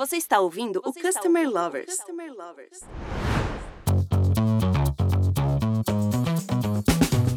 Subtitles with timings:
[0.00, 1.94] Você está ouvindo Você o Customer ouvindo Lovers.
[1.94, 2.80] Customer Lovers.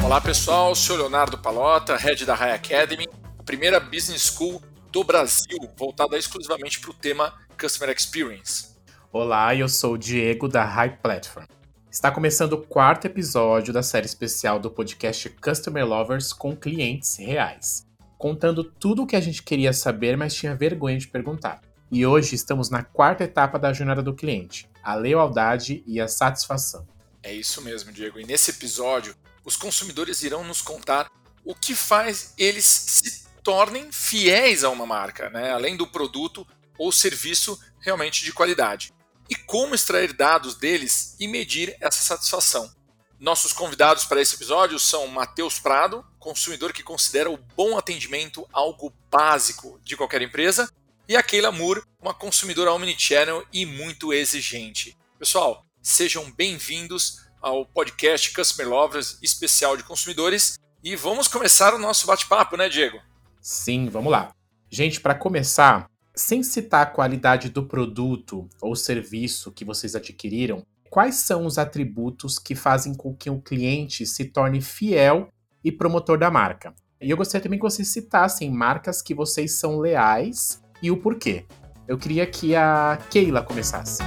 [0.01, 3.05] Olá pessoal, sou Leonardo Palota, head da High Academy,
[3.37, 4.61] a primeira business school
[4.93, 8.77] do Brasil voltada exclusivamente para o tema Customer Experience.
[9.11, 11.47] Olá, eu sou o Diego da High Platform.
[11.91, 17.85] Está começando o quarto episódio da série especial do podcast Customer Lovers com clientes reais,
[18.17, 21.59] contando tudo o que a gente queria saber, mas tinha vergonha de perguntar.
[21.95, 26.87] E hoje estamos na quarta etapa da jornada do cliente, a lealdade e a satisfação.
[27.21, 28.19] É isso mesmo, Diego.
[28.19, 29.15] E nesse episódio,
[29.45, 31.11] os consumidores irão nos contar
[31.45, 35.51] o que faz eles se tornem fiéis a uma marca, né?
[35.51, 36.47] além do produto
[36.79, 38.91] ou serviço realmente de qualidade.
[39.29, 42.73] E como extrair dados deles e medir essa satisfação.
[43.19, 48.91] Nossos convidados para esse episódio são Matheus Prado, consumidor que considera o bom atendimento algo
[49.11, 50.67] básico de qualquer empresa,
[51.07, 54.97] e a Keila Moore, uma consumidora omnichannel e muito exigente.
[55.19, 62.07] Pessoal, sejam bem-vindos ao podcast Customer Lovers especial de consumidores e vamos começar o nosso
[62.07, 62.99] bate-papo, né, Diego?
[63.41, 64.33] Sim, vamos lá.
[64.69, 71.15] Gente, para começar, sem citar a qualidade do produto ou serviço que vocês adquiriram, quais
[71.15, 75.27] são os atributos que fazem com que o cliente se torne fiel
[75.63, 76.73] e promotor da marca?
[77.01, 81.45] E eu gostaria também que vocês citassem marcas que vocês são leais e o porquê.
[81.87, 84.03] Eu queria que a Keila começasse.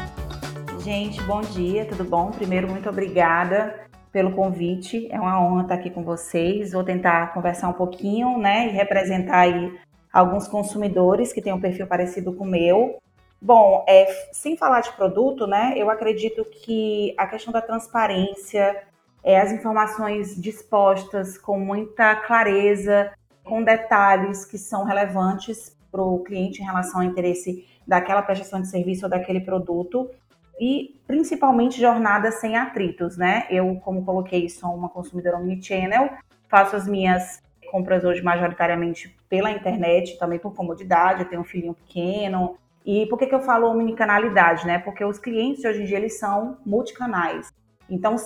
[0.85, 2.31] Gente, bom dia, tudo bom?
[2.31, 5.09] Primeiro, muito obrigada pelo convite.
[5.11, 6.73] É uma honra estar aqui com vocês.
[6.73, 9.75] Vou tentar conversar um pouquinho, né, e representar aí
[10.13, 12.99] alguns consumidores que têm um perfil parecido com o meu.
[13.41, 18.83] Bom, é, sem falar de produto, né, eu acredito que a questão da transparência,
[19.23, 23.13] é, as informações dispostas com muita clareza,
[23.45, 28.69] com detalhes que são relevantes para o cliente em relação ao interesse daquela prestação de
[28.69, 30.11] serviço ou daquele produto
[30.61, 33.47] e principalmente jornadas sem atritos, né?
[33.51, 36.11] Eu, como coloquei, sou uma consumidora omnichannel,
[36.49, 41.75] faço as minhas compras hoje majoritariamente pela internet, também por comodidade, eu tenho um filhinho
[41.75, 42.57] pequeno.
[42.85, 44.79] E por que, que eu falo omnicanalidade, né?
[44.79, 47.53] Porque os clientes hoje em dia eles são multicanais.
[47.89, 48.17] Então,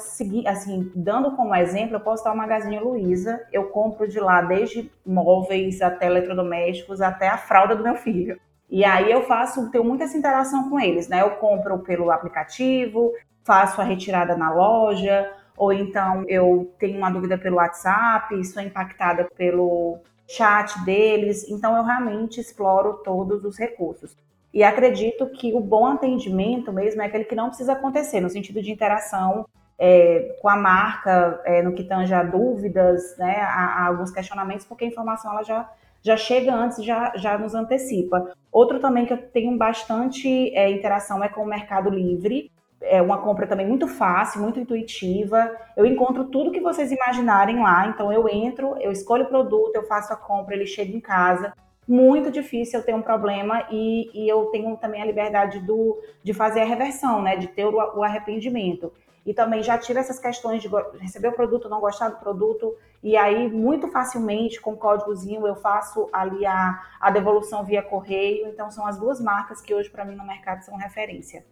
[0.46, 4.90] assim, dando como exemplo, eu posso dar o Magazine Luiza, eu compro de lá desde
[5.04, 8.40] móveis até eletrodomésticos, até a fralda do meu filho.
[8.70, 11.20] E aí eu faço, tenho muita essa interação com eles, né?
[11.20, 13.12] Eu compro pelo aplicativo,
[13.44, 19.28] faço a retirada na loja, ou então eu tenho uma dúvida pelo WhatsApp, sou impactada
[19.36, 24.16] pelo chat deles, então eu realmente exploro todos os recursos.
[24.52, 28.60] E acredito que o bom atendimento mesmo é aquele que não precisa acontecer, no sentido
[28.60, 29.46] de interação
[29.78, 34.66] é, com a marca, é, no que tange a dúvidas, né, a, a, alguns questionamentos,
[34.66, 35.70] porque a informação ela já,
[36.02, 38.32] já chega antes, já, já nos antecipa.
[38.50, 42.50] Outro também que eu tenho bastante é, interação é com o Mercado Livre,
[42.82, 45.54] é uma compra também muito fácil, muito intuitiva.
[45.76, 47.86] Eu encontro tudo que vocês imaginarem lá.
[47.88, 51.52] Então eu entro, eu escolho o produto, eu faço a compra, ele chega em casa
[51.90, 56.32] muito difícil eu ter um problema e, e eu tenho também a liberdade do, de
[56.32, 57.36] fazer a reversão, né?
[57.36, 58.92] De ter o, o arrependimento.
[59.26, 60.68] E também já tive essas questões de
[61.00, 66.08] receber o produto, não gostar do produto, e aí muito facilmente, com códigozinho, eu faço
[66.12, 68.46] ali a, a devolução via correio.
[68.46, 71.44] Então são as duas marcas que hoje para mim no mercado são referência.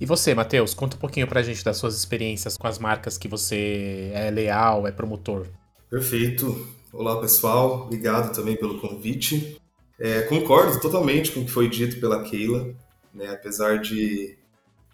[0.00, 3.28] E você, Matheus, conta um pouquinho pra gente das suas experiências com as marcas que
[3.28, 5.46] você é leal, é promotor.
[5.88, 6.66] Perfeito.
[6.92, 7.82] Olá, pessoal.
[7.84, 9.56] Obrigado também pelo convite.
[9.98, 12.74] É, concordo totalmente com o que foi dito pela Keila,
[13.14, 13.30] né?
[13.30, 14.36] apesar de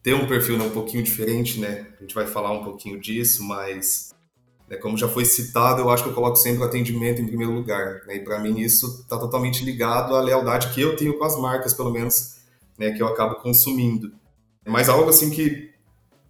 [0.02, 1.86] ter um perfil né, um pouquinho diferente, né?
[1.98, 4.12] A gente vai falar um pouquinho disso, mas
[4.68, 7.52] né, como já foi citado, eu acho que eu coloco sempre o atendimento em primeiro
[7.52, 8.02] lugar.
[8.06, 8.16] Né?
[8.16, 11.72] E para mim isso está totalmente ligado à lealdade que eu tenho com as marcas,
[11.72, 12.38] pelo menos,
[12.78, 14.12] né, que eu acabo consumindo.
[14.66, 15.70] Mas algo assim que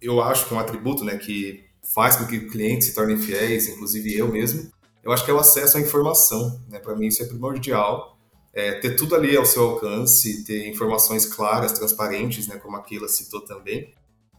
[0.01, 1.63] eu acho que é um atributo, né, que
[1.93, 4.71] faz com que clientes se tornem fiéis, inclusive eu mesmo,
[5.03, 6.59] eu acho que é o acesso à informação.
[6.69, 6.79] Né?
[6.79, 8.17] Para mim isso é primordial
[8.53, 13.07] é, ter tudo ali ao seu alcance, ter informações claras, transparentes, né, como a Keila
[13.07, 13.91] citou também,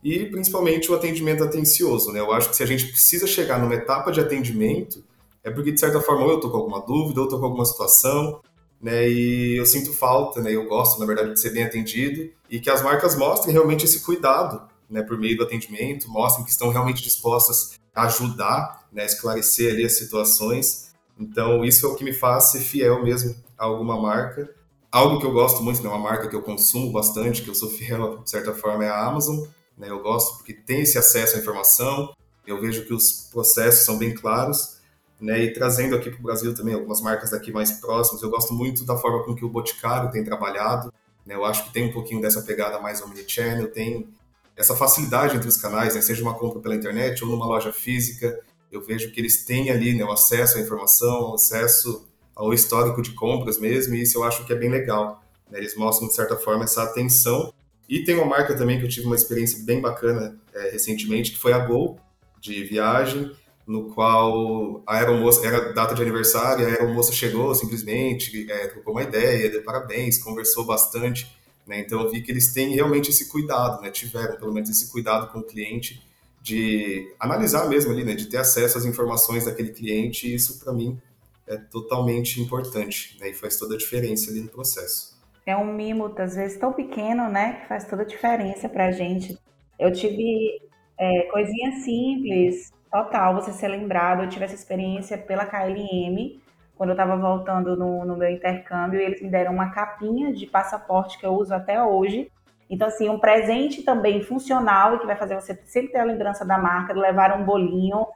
[0.03, 2.13] e principalmente o atendimento atencioso.
[2.13, 2.21] Né?
[2.21, 5.03] Eu acho que se a gente precisa chegar numa etapa de atendimento,
[5.43, 7.65] é porque de certa forma ou eu estou com alguma dúvida, ou estou com alguma
[7.65, 8.41] situação,
[8.81, 12.61] né, e eu sinto falta, né, eu gosto, na verdade, de ser bem atendido, e
[12.61, 16.69] que as marcas mostrem realmente esse cuidado né, por meio do atendimento, mostrem que estão
[16.69, 20.93] realmente dispostas a ajudar, né, esclarecer ali as situações.
[21.19, 24.49] Então, isso é o que me faz ser fiel mesmo alguma marca.
[24.91, 27.69] Algo que eu gosto muito, né, uma marca que eu consumo bastante, que eu sou
[27.69, 29.45] fiel, de certa forma, é a Amazon.
[29.77, 32.15] Né, eu gosto porque tem esse acesso à informação,
[32.47, 34.75] eu vejo que os processos são bem claros.
[35.21, 38.53] Né, e trazendo aqui para o Brasil também algumas marcas daqui mais próximas, eu gosto
[38.53, 40.93] muito da forma com que o Boticário tem trabalhado.
[41.25, 41.35] Né?
[41.35, 44.09] Eu acho que tem um pouquinho dessa pegada mais omnichannel, tem
[44.57, 46.01] essa facilidade entre os canais, né?
[46.01, 48.39] seja uma compra pela internet ou numa loja física.
[48.71, 53.01] Eu vejo que eles têm ali né, o acesso à informação, o acesso ao histórico
[53.01, 55.23] de compras mesmo, e isso eu acho que é bem legal.
[55.51, 55.59] Né?
[55.59, 57.53] Eles mostram, de certa forma, essa atenção.
[57.89, 61.39] E tem uma marca também que eu tive uma experiência bem bacana é, recentemente, que
[61.39, 61.99] foi a Gol,
[62.41, 63.31] de viagem,
[63.67, 69.03] no qual a aeromoça, era data de aniversário, a aeromoça chegou simplesmente, é, trocou uma
[69.03, 71.27] ideia, deu parabéns, conversou bastante.
[71.67, 71.81] Né?
[71.81, 73.91] Então eu vi que eles têm realmente esse cuidado, né?
[73.91, 76.03] tiveram pelo menos esse cuidado com o cliente
[76.43, 78.15] de analisar mesmo ali, né?
[78.15, 81.01] de ter acesso às informações daquele cliente, e isso para mim
[81.47, 83.31] é totalmente importante né?
[83.31, 85.15] e faz toda a diferença ali no processo.
[85.47, 88.91] É um mimo, às vezes, tão pequeno, né, que faz toda a diferença para a
[88.91, 89.39] gente.
[89.79, 90.63] Eu tive
[90.99, 94.23] é, coisinhas simples, total, você ser lembrado.
[94.23, 96.41] Eu tive essa experiência pela KLM,
[96.77, 101.19] quando eu estava voltando no, no meu intercâmbio, eles me deram uma capinha de passaporte
[101.19, 102.31] que eu uso até hoje.
[102.69, 106.45] Então, assim, um presente também funcional e que vai fazer você sempre ter a lembrança
[106.45, 108.07] da marca, levar um bolinho.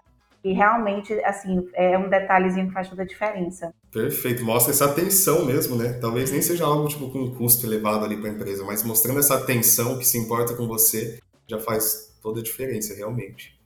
[0.44, 3.73] E realmente, assim, é um detalhezinho que faz toda a diferença.
[3.90, 5.94] Perfeito, mostra essa atenção mesmo, né?
[5.94, 9.19] Talvez nem seja algo tipo com um custo elevado ali para a empresa, mas mostrando
[9.19, 11.19] essa atenção que se importa com você
[11.49, 13.58] já faz toda a diferença, realmente.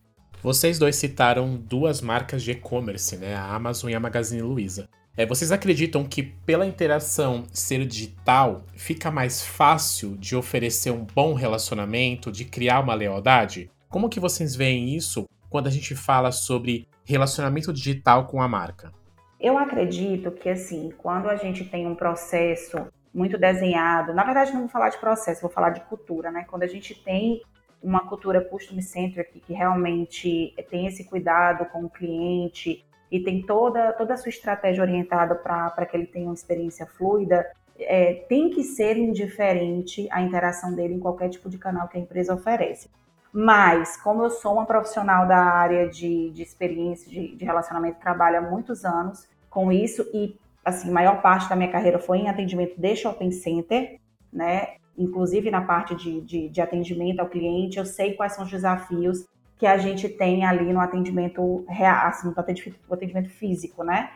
[0.43, 3.35] Vocês dois citaram duas marcas de e-commerce, né?
[3.35, 4.89] A Amazon e a Magazine Luiza.
[5.15, 11.35] É, vocês acreditam que pela interação ser digital fica mais fácil de oferecer um bom
[11.35, 13.71] relacionamento, de criar uma lealdade?
[13.91, 18.91] Como que vocês veem isso quando a gente fala sobre relacionamento digital com a marca?
[19.39, 24.61] Eu acredito que assim, quando a gente tem um processo muito desenhado, na verdade não
[24.61, 26.47] vou falar de processo, vou falar de cultura, né?
[26.49, 27.43] Quando a gente tem
[27.83, 33.93] uma cultura customer centric que realmente tem esse cuidado com o cliente e tem toda,
[33.93, 37.45] toda a sua estratégia orientada para que ele tenha uma experiência fluida,
[37.79, 42.01] é, tem que ser indiferente a interação dele em qualquer tipo de canal que a
[42.01, 42.89] empresa oferece.
[43.33, 48.39] Mas, como eu sou uma profissional da área de, de experiência, de, de relacionamento, trabalho
[48.39, 52.79] há muitos anos com isso e, assim, maior parte da minha carreira foi em atendimento
[52.79, 53.99] de shopping center,
[54.33, 54.75] né?
[54.97, 59.27] inclusive na parte de, de, de, atendimento ao cliente, eu sei quais são os desafios
[59.57, 64.11] que a gente tem ali no atendimento real, assim, no atendimento, no atendimento físico, né?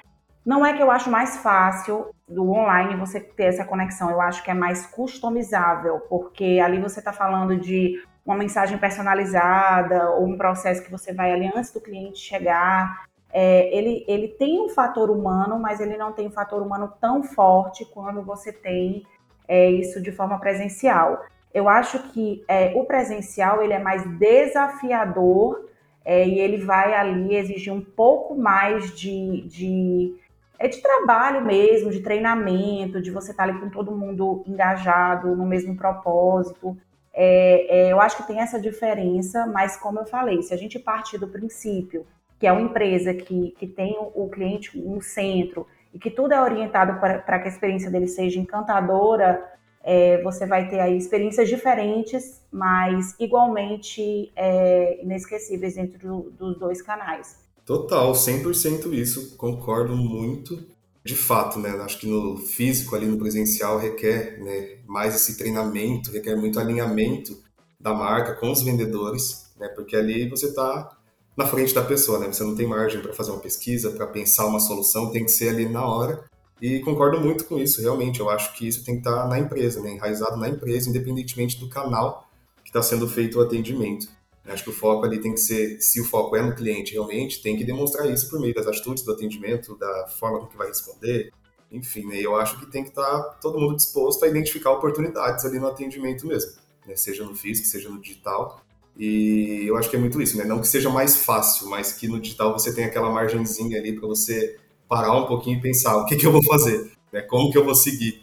[0.45, 4.43] Não é que eu acho mais fácil do online você ter essa conexão, eu acho
[4.43, 10.37] que é mais customizável, porque ali você está falando de uma mensagem personalizada ou um
[10.37, 13.06] processo que você vai ali antes do cliente chegar.
[13.32, 17.23] É, ele, ele tem um fator humano, mas ele não tem um fator humano tão
[17.23, 19.06] forte quando você tem
[19.46, 21.25] é, isso de forma presencial.
[21.55, 25.69] Eu acho que é, o presencial ele é mais desafiador
[26.05, 30.14] é, e ele vai ali exigir um pouco mais de, de,
[30.58, 35.46] é, de trabalho mesmo, de treinamento, de você estar ali com todo mundo engajado no
[35.46, 36.76] mesmo propósito.
[37.19, 40.79] É, é, eu acho que tem essa diferença, mas como eu falei, se a gente
[40.79, 42.07] partir do princípio
[42.39, 46.43] que é uma empresa que, que tem o, cliente no centro, e que tudo é
[46.43, 49.43] orientado para que a experiência dele seja encantadora,
[49.83, 56.83] é, você vai ter aí experiências diferentes, mas igualmente é, inesquecíveis dentro do, dos dois
[56.83, 57.39] canais.
[57.65, 60.67] Total, 100% isso, concordo muito.
[61.06, 61.70] De fato, né?
[61.82, 67.41] Acho que no físico, ali no presencial, requer né, mais esse treinamento, requer muito alinhamento
[67.79, 69.69] da marca com os vendedores, né?
[69.69, 70.98] Porque ali você está
[71.36, 72.27] na frente da pessoa, né?
[72.27, 75.51] Você não tem margem para fazer uma pesquisa, para pensar uma solução, tem que ser
[75.51, 76.25] ali na hora.
[76.60, 78.19] E concordo muito com isso, realmente.
[78.19, 79.93] Eu acho que isso tem que estar tá na empresa, né?
[79.93, 82.29] enraizado na empresa, independentemente do canal
[82.65, 84.08] que está sendo feito o atendimento.
[84.48, 87.43] Acho que o foco ali tem que ser, se o foco é no cliente realmente,
[87.43, 90.69] tem que demonstrar isso por meio das atitudes do atendimento, da forma com que vai
[90.69, 91.32] responder,
[91.70, 92.20] enfim, né?
[92.20, 95.67] eu acho que tem que estar tá todo mundo disposto a identificar oportunidades ali no
[95.67, 96.53] atendimento mesmo,
[96.86, 96.94] né?
[96.94, 98.62] seja no físico, seja no digital,
[98.98, 100.44] e eu acho que é muito isso, né?
[100.44, 104.08] Não que seja mais fácil, mas que no digital você tem aquela margenzinha ali para
[104.08, 107.20] você parar um pouquinho e pensar o que, que eu vou fazer, né?
[107.20, 108.22] Como que eu vou seguir.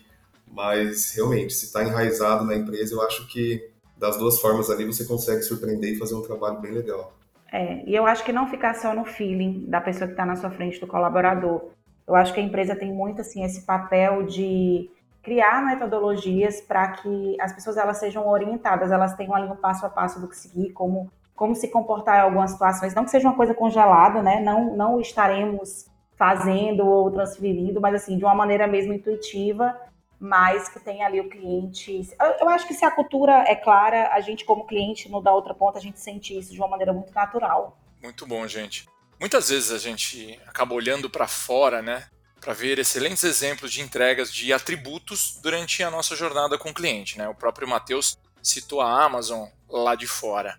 [0.52, 3.70] Mas realmente, se está enraizado na empresa, eu acho que
[4.04, 7.14] das duas formas ali você consegue surpreender e fazer um trabalho bem legal.
[7.50, 10.36] É, e eu acho que não ficar só no feeling da pessoa que está na
[10.36, 11.70] sua frente, do colaborador.
[12.06, 14.90] Eu acho que a empresa tem muito assim esse papel de
[15.22, 19.90] criar metodologias para que as pessoas elas sejam orientadas, elas tenham ali um passo a
[19.90, 23.36] passo do que seguir, como como se comportar em algumas situações, não que seja uma
[23.36, 24.42] coisa congelada, né?
[24.42, 25.86] Não não estaremos
[26.18, 29.76] fazendo ou transferindo, mas assim, de uma maneira mesmo intuitiva,
[30.24, 32.10] mas que tenha ali o cliente.
[32.18, 35.34] Eu, eu acho que se a cultura é clara, a gente como cliente no da
[35.34, 37.78] outra ponta, a gente sente isso de uma maneira muito natural.
[38.02, 38.88] Muito bom, gente.
[39.20, 42.08] Muitas vezes a gente acaba olhando para fora, né?
[42.40, 47.18] para ver excelentes exemplos de entregas de atributos durante a nossa jornada com o cliente.
[47.18, 47.28] Né?
[47.28, 50.58] O próprio Matheus citou a Amazon lá de fora.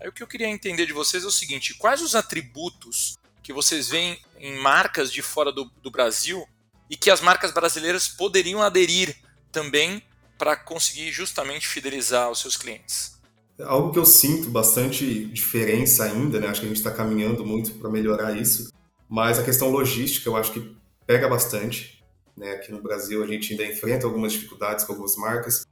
[0.00, 3.52] Aí o que eu queria entender de vocês é o seguinte: quais os atributos que
[3.52, 6.46] vocês veem em marcas de fora do, do Brasil
[6.90, 9.16] e que as marcas brasileiras poderiam aderir
[9.52, 10.02] também
[10.36, 13.18] para conseguir justamente fidelizar os seus clientes?
[13.60, 16.48] Algo que eu sinto bastante diferença ainda, né?
[16.48, 18.72] Acho que a gente está caminhando muito para melhorar isso,
[19.08, 22.02] mas a questão logística eu acho que pega bastante.
[22.36, 22.52] Né?
[22.52, 25.66] Aqui no Brasil a gente ainda enfrenta algumas dificuldades com algumas marcas,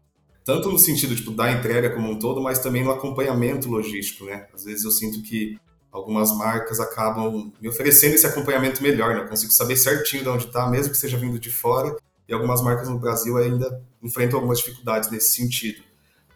[0.45, 4.27] tanto no sentido tipo, da entrega como um todo, mas também no acompanhamento logístico.
[4.27, 4.47] Né?
[4.53, 5.59] Às vezes eu sinto que
[5.99, 9.23] algumas marcas acabam me oferecendo esse acompanhamento melhor, né?
[9.23, 11.97] eu consigo saber certinho de onde está, mesmo que seja vindo de fora,
[12.29, 15.83] e algumas marcas no Brasil ainda enfrentam algumas dificuldades nesse sentido.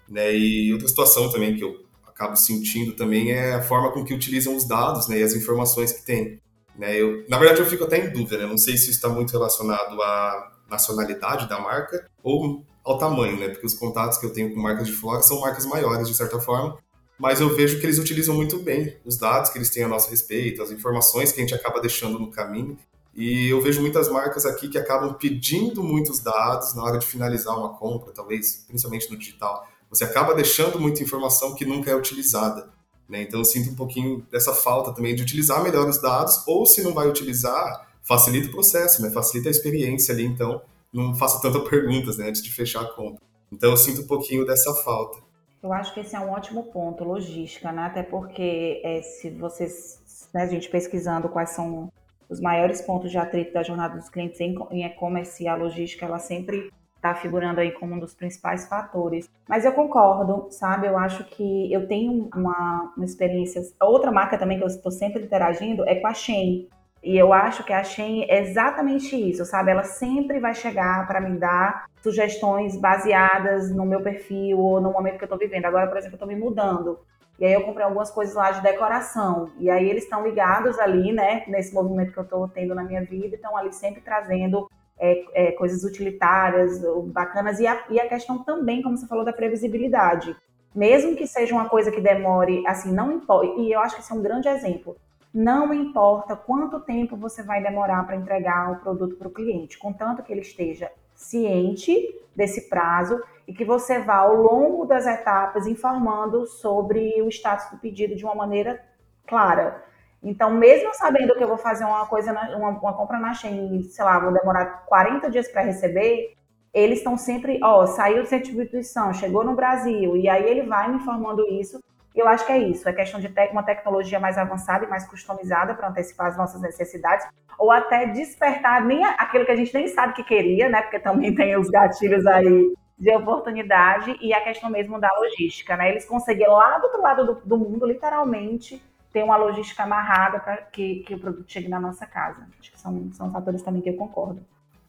[0.08, 0.34] Né?
[0.34, 4.56] E outra situação também que eu acabo sentindo também é a forma com que utilizam
[4.56, 6.40] os dados né, e as informações que têm.
[6.76, 6.96] Né?
[6.96, 8.46] Eu, na verdade, eu fico até em dúvida, né?
[8.46, 13.48] não sei se isso está muito relacionado à nacionalidade da marca ou ao tamanho, né?
[13.48, 16.40] porque os contatos que eu tenho com marcas de fora são marcas maiores, de certa
[16.40, 16.78] forma,
[17.22, 20.10] mas eu vejo que eles utilizam muito bem os dados que eles têm a nosso
[20.10, 22.76] respeito, as informações que a gente acaba deixando no caminho.
[23.14, 27.56] E eu vejo muitas marcas aqui que acabam pedindo muitos dados na hora de finalizar
[27.56, 29.64] uma compra, talvez, principalmente no digital.
[29.88, 32.68] Você acaba deixando muita informação que nunca é utilizada.
[33.08, 33.22] Né?
[33.22, 36.82] Então eu sinto um pouquinho dessa falta também de utilizar melhor os dados, ou se
[36.82, 39.12] não vai utilizar, facilita o processo, né?
[39.12, 40.60] facilita a experiência ali, então
[40.92, 43.22] não faça tantas perguntas né, antes de fechar a compra.
[43.52, 45.30] Então eu sinto um pouquinho dessa falta.
[45.62, 47.84] Eu acho que esse é um ótimo ponto, logística, né?
[47.84, 51.92] Até porque é, se vocês, né, a gente pesquisando quais são
[52.28, 56.72] os maiores pontos de atrito da jornada dos clientes em e-commerce a logística, ela sempre
[56.96, 59.28] está figurando aí como um dos principais fatores.
[59.48, 60.86] Mas eu concordo, sabe?
[60.86, 63.60] Eu acho que eu tenho uma, uma experiência.
[63.80, 66.68] Outra marca também que eu estou sempre interagindo é com a Shein.
[67.02, 69.72] E eu acho que a Shein é exatamente isso, sabe?
[69.72, 75.18] Ela sempre vai chegar para me dar sugestões baseadas no meu perfil ou no momento
[75.18, 75.64] que eu estou vivendo.
[75.64, 77.00] Agora, por exemplo, eu estou me mudando.
[77.40, 79.50] E aí eu comprei algumas coisas lá de decoração.
[79.58, 81.42] E aí eles estão ligados ali, né?
[81.48, 85.52] Nesse movimento que eu estou tendo na minha vida, estão ali sempre trazendo é, é,
[85.52, 90.36] coisas utilitárias, bacanas, e a, e a questão também, como você falou, da previsibilidade.
[90.72, 94.12] Mesmo que seja uma coisa que demore, assim, não importa, e eu acho que esse
[94.12, 94.96] é um grande exemplo.
[95.32, 100.22] Não importa quanto tempo você vai demorar para entregar o produto para o cliente, contanto
[100.22, 101.94] que ele esteja ciente
[102.36, 107.78] desse prazo e que você vá ao longo das etapas informando sobre o status do
[107.78, 108.82] pedido de uma maneira
[109.26, 109.82] clara.
[110.22, 114.04] Então, mesmo sabendo que eu vou fazer uma coisa, uma, uma, compra na Shein, sei
[114.04, 116.34] lá, vou demorar 40 dias para receber,
[116.72, 120.96] eles estão sempre, ó, saiu de distribuição, chegou no Brasil, e aí ele vai me
[120.96, 121.82] informando isso.
[122.14, 125.06] Eu acho que é isso, é questão de ter uma tecnologia mais avançada e mais
[125.06, 127.26] customizada para antecipar as nossas necessidades,
[127.58, 130.82] ou até despertar nem aquilo que a gente nem sabe que queria, né?
[130.82, 135.90] Porque também tem os gatilhos aí de oportunidade e a questão mesmo da logística, né?
[135.90, 140.56] Eles conseguiram lá do outro lado do, do mundo, literalmente, ter uma logística amarrada para
[140.58, 142.46] que, que o produto chegue na nossa casa.
[142.60, 144.40] Acho que são, são fatores também que eu concordo.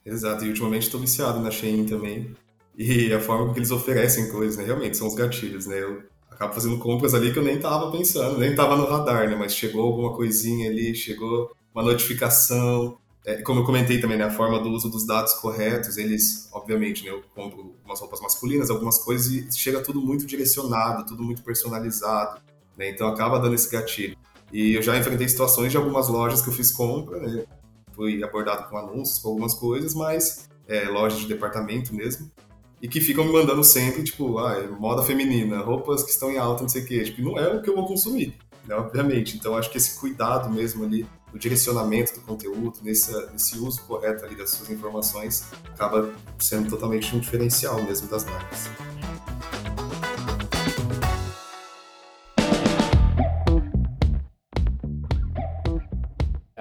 [0.06, 2.36] Exato, e ultimamente estou viciado na Shein também.
[2.78, 4.66] E a forma que eles oferecem coisas, né?
[4.66, 5.82] Realmente, são os gatilhos, né?
[5.82, 6.04] Eu
[6.34, 9.36] acabo fazendo compras ali que eu nem estava pensando, nem estava no radar, né?
[9.36, 12.98] Mas chegou alguma coisinha ali, chegou uma notificação.
[13.26, 14.26] É, como eu comentei também, né?
[14.26, 17.12] A forma do uso dos dados corretos, eles, obviamente, né?
[17.12, 22.42] Eu compro umas roupas masculinas, algumas coisas, e chega tudo muito direcionado, tudo muito personalizado.
[22.78, 22.90] Né?
[22.90, 24.18] Então acaba dando esse gatilho.
[24.52, 27.46] E eu já enfrentei situações de algumas lojas que eu fiz compra, né?
[27.94, 32.32] fui abordado com anúncios, com algumas coisas, mas é, lojas de departamento mesmo,
[32.84, 36.64] e que ficam me mandando sempre, tipo, ah, moda feminina, roupas que estão em alta,
[36.64, 37.02] não sei o quê.
[37.02, 38.36] Tipo, não é o que eu vou consumir,
[38.68, 38.76] né?
[38.76, 39.38] obviamente.
[39.38, 44.26] Então acho que esse cuidado mesmo ali, no direcionamento do conteúdo, nesse, nesse uso correto
[44.26, 48.70] ali das suas informações, acaba sendo totalmente um diferencial mesmo das marcas.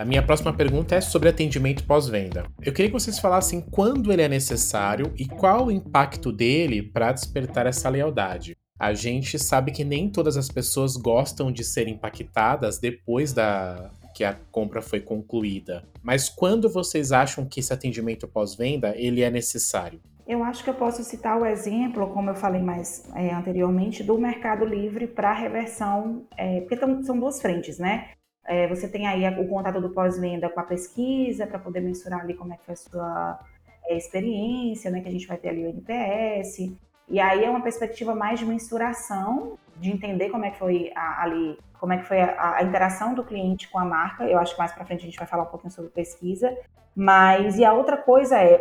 [0.02, 2.44] A minha próxima pergunta é sobre atendimento pós-venda.
[2.60, 7.12] Eu queria que vocês falassem quando ele é necessário e qual o impacto dele para
[7.12, 8.56] despertar essa lealdade.
[8.76, 14.24] A gente sabe que nem todas as pessoas gostam de ser impactadas depois da que
[14.24, 15.84] a compra foi concluída.
[16.02, 20.00] Mas quando vocês acham que esse atendimento pós-venda ele é necessário?
[20.26, 24.18] Eu acho que eu posso citar o exemplo, como eu falei mais é, anteriormente, do
[24.18, 28.08] Mercado Livre para reversão, é, porque são duas frentes, né?
[28.46, 32.34] É, você tem aí o contato do pós-venda com a pesquisa, para poder mensurar ali
[32.34, 33.40] como é que foi a sua
[33.86, 35.00] é, experiência, né?
[35.00, 36.72] Que a gente vai ter ali o NPS.
[37.08, 41.22] E aí é uma perspectiva mais de mensuração, de entender como é que foi a,
[41.22, 44.24] ali, como é que foi a, a, interação do cliente com a marca.
[44.24, 46.56] Eu acho que mais para frente a gente vai falar um pouquinho sobre pesquisa.
[46.94, 48.60] Mas e a outra coisa é,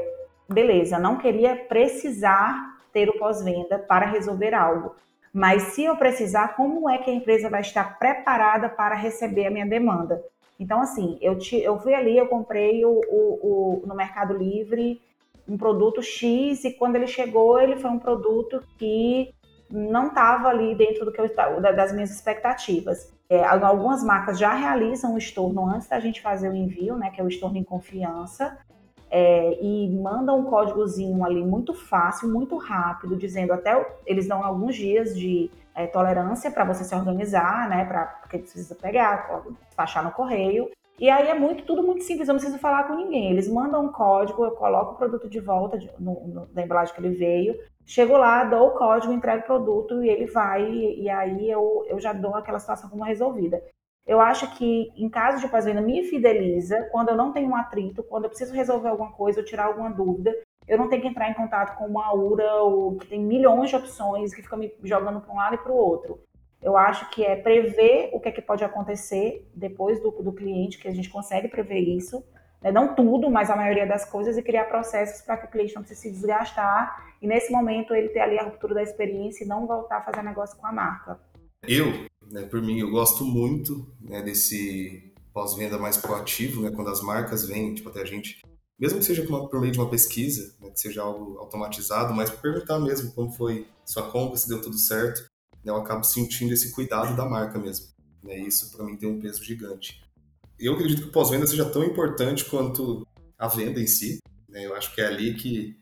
[0.49, 4.95] beleza, não queria precisar ter o pós-venda para resolver algo.
[5.33, 9.51] Mas se eu precisar, como é que a empresa vai estar preparada para receber a
[9.51, 10.23] minha demanda?
[10.59, 15.01] Então, assim, eu, te, eu fui ali, eu comprei o, o, o, no Mercado Livre
[15.47, 19.33] um produto X e quando ele chegou, ele foi um produto que
[19.69, 21.29] não estava ali dentro do que eu,
[21.61, 23.11] das minhas expectativas.
[23.29, 27.21] É, algumas marcas já realizam o estorno antes da gente fazer o envio, né, que
[27.21, 28.57] é o estorno em confiança,
[29.11, 34.73] é, e mandam um códigozinho ali muito fácil, muito rápido, dizendo até eles dão alguns
[34.73, 40.11] dias de é, tolerância para você se organizar, né, para porque precisa pegar, despachar no
[40.11, 40.69] correio.
[40.97, 43.31] E aí é muito, tudo muito simples, eu não preciso falar com ninguém.
[43.31, 46.93] Eles mandam um código, eu coloco o produto de volta de, no, no, da embalagem
[46.93, 51.03] que ele veio, chego lá, dou o código, entrego o produto e ele vai, e,
[51.03, 53.61] e aí eu, eu já dou aquela situação como resolvida.
[54.05, 58.03] Eu acho que em caso de pós-venda me fideliza quando eu não tenho um atrito,
[58.03, 60.35] quando eu preciso resolver alguma coisa ou tirar alguma dúvida,
[60.67, 63.75] eu não tenho que entrar em contato com uma URA ou que tem milhões de
[63.75, 66.19] opções que fica me jogando para um lado e para o outro.
[66.61, 70.77] Eu acho que é prever o que é que pode acontecer depois do, do cliente,
[70.77, 72.23] que a gente consegue prever isso,
[72.61, 72.71] né?
[72.71, 75.81] não tudo, mas a maioria das coisas, e criar processos para que o cliente não
[75.81, 79.65] precise se desgastar e nesse momento ele ter ali a ruptura da experiência e não
[79.65, 81.19] voltar a fazer negócio com a marca.
[81.67, 87.01] Eu, né, por mim, eu gosto muito né, desse pós-venda mais proativo, né, quando as
[87.01, 88.41] marcas vêm tipo, até a gente,
[88.79, 92.79] mesmo que seja por meio de uma pesquisa, né, que seja algo automatizado, mas perguntar
[92.79, 95.21] mesmo como foi sua compra, se deu tudo certo,
[95.63, 97.87] né, eu acabo sentindo esse cuidado da marca mesmo.
[98.23, 100.01] Né, isso para mim tem um peso gigante.
[100.57, 103.05] Eu acredito que o pós-venda seja tão importante quanto
[103.37, 104.19] a venda em si.
[104.47, 105.77] Né, eu acho que é ali que,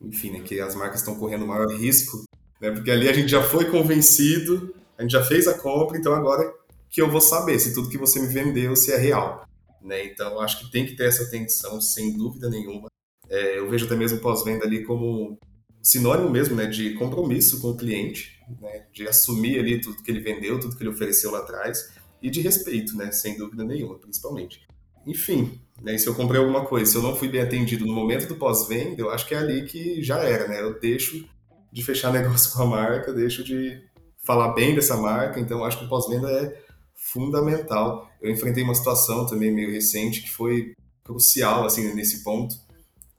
[0.00, 2.24] enfim, né, que as marcas estão correndo maior risco,
[2.60, 6.14] né, porque ali a gente já foi convencido a gente já fez a compra, então
[6.14, 6.52] agora
[6.88, 9.44] que eu vou saber se tudo que você me vendeu se é real.
[9.82, 10.04] Né?
[10.06, 12.88] Então, acho que tem que ter essa atenção, sem dúvida nenhuma.
[13.28, 15.38] É, eu vejo até mesmo pós-venda ali como
[15.82, 20.20] sinônimo mesmo né, de compromisso com o cliente, né, de assumir ali tudo que ele
[20.20, 24.60] vendeu, tudo que ele ofereceu lá atrás, e de respeito, né, sem dúvida nenhuma, principalmente.
[25.04, 28.28] Enfim, né, se eu comprei alguma coisa, se eu não fui bem atendido no momento
[28.28, 30.60] do pós-venda, eu acho que é ali que já era, né?
[30.60, 31.26] Eu deixo
[31.72, 33.82] de fechar negócio com a marca, deixo de
[34.24, 36.62] falar bem dessa marca, então acho que o pós-venda é
[36.94, 38.08] fundamental.
[38.20, 42.54] Eu enfrentei uma situação também meio recente que foi crucial assim nesse ponto,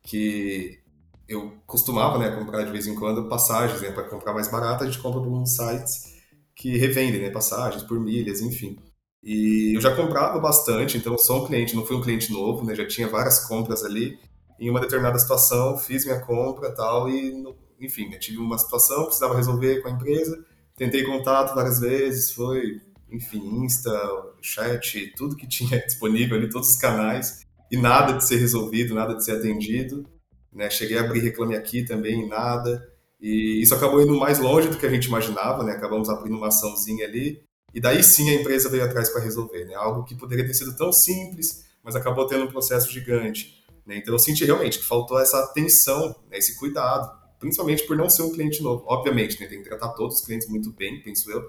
[0.02, 0.80] que
[1.28, 4.88] eu costumava né, comprar de vez em quando passagens, né, para comprar mais barato a
[4.88, 6.14] gente compra por uns sites
[6.56, 8.78] que revendem né, passagens por milhas, enfim.
[9.22, 12.76] E eu já comprava bastante, então sou um cliente, não fui um cliente novo, né,
[12.76, 14.20] já tinha várias compras ali.
[14.60, 17.44] Em uma determinada situação, fiz minha compra tal, e,
[17.80, 22.82] enfim, né, tive uma situação, precisava resolver com a empresa, Tentei contato várias vezes, foi,
[23.12, 23.92] enfim, Insta,
[24.42, 29.16] chat, tudo que tinha disponível ali, todos os canais, e nada de ser resolvido, nada
[29.16, 30.06] de ser atendido.
[30.52, 30.70] Né?
[30.70, 32.88] Cheguei a abrir Reclame Aqui também, nada.
[33.20, 35.72] E isso acabou indo mais longe do que a gente imaginava, né?
[35.72, 37.42] Acabamos abrindo uma açãozinha ali.
[37.74, 39.74] E daí sim a empresa veio atrás para resolver, né?
[39.74, 43.64] Algo que poderia ter sido tão simples, mas acabou tendo um processo gigante.
[43.86, 43.98] Né?
[43.98, 46.38] Então eu senti realmente que faltou essa atenção, né?
[46.38, 48.86] esse cuidado principalmente por não ser um cliente novo.
[48.88, 51.44] Obviamente, né, tem que tratar todos os clientes muito bem, penso eu,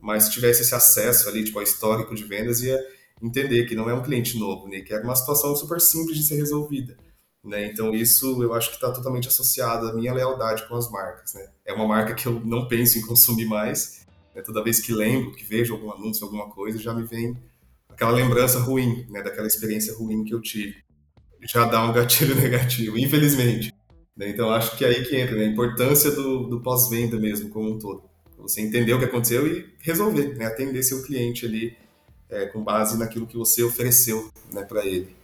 [0.00, 2.78] mas se tivesse esse acesso ali, tipo, ao histórico de vendas, ia
[3.22, 6.24] entender que não é um cliente novo, né, que é uma situação super simples de
[6.24, 6.96] ser resolvida.
[7.44, 7.66] Né?
[7.66, 11.32] Então isso eu acho que está totalmente associado à minha lealdade com as marcas.
[11.34, 11.48] Né?
[11.64, 14.04] É uma marca que eu não penso em consumir mais.
[14.34, 14.42] Né?
[14.42, 17.40] Toda vez que lembro, que vejo algum anúncio, alguma coisa, já me vem
[17.88, 19.22] aquela lembrança ruim, né?
[19.22, 20.74] daquela experiência ruim que eu tive.
[21.42, 23.72] Já dá um gatilho negativo, infelizmente.
[24.16, 24.28] Né?
[24.30, 25.44] Então, acho que é aí que entra né?
[25.44, 28.02] a importância do, do pós-venda mesmo, como um todo.
[28.38, 30.46] Você entender o que aconteceu e resolver, né?
[30.46, 31.76] atender seu cliente ali
[32.30, 35.14] é, com base naquilo que você ofereceu né, para ele.